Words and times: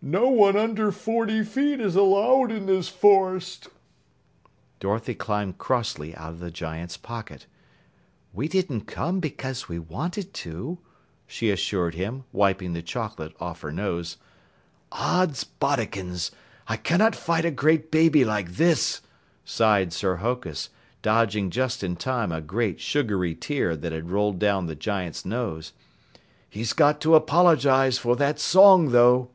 "No 0.00 0.28
one 0.28 0.56
under 0.56 0.92
forty 0.92 1.42
feet 1.42 1.80
is 1.80 1.96
allowed 1.96 2.52
in 2.52 2.66
this 2.66 2.86
forest!" 2.88 3.66
Dorothy 4.78 5.12
climbed 5.14 5.58
crossly 5.58 6.14
out 6.14 6.30
of 6.30 6.38
the 6.38 6.52
giant's 6.52 6.96
pocket. 6.96 7.46
"We 8.32 8.46
didn't 8.46 8.82
come 8.82 9.18
because 9.18 9.68
we 9.68 9.78
wanted 9.80 10.32
to," 10.34 10.78
she 11.26 11.50
assured 11.50 11.96
him, 11.96 12.22
wiping 12.32 12.72
the 12.74 12.80
chocolate 12.80 13.34
off 13.40 13.60
her 13.62 13.72
nose. 13.72 14.16
"Odds 14.92 15.42
bodikins! 15.42 16.30
I 16.68 16.76
cannot 16.76 17.16
fight 17.16 17.44
a 17.44 17.50
great 17.50 17.90
baby 17.90 18.24
like 18.24 18.52
this," 18.52 19.02
sighed 19.44 19.92
Sir 19.92 20.16
Hokus, 20.16 20.68
dodging 21.02 21.50
just 21.50 21.82
in 21.82 21.96
time 21.96 22.30
a 22.30 22.40
great, 22.40 22.80
sugary 22.80 23.34
tear 23.34 23.74
that 23.76 23.90
had 23.92 24.10
rolled 24.10 24.38
down 24.38 24.66
the 24.66 24.76
giant's 24.76 25.24
nose. 25.24 25.72
"He's 26.48 26.72
got 26.72 27.00
to 27.00 27.16
apologize 27.16 27.98
for 27.98 28.14
that 28.16 28.38
song, 28.38 28.90
though." 28.92 29.32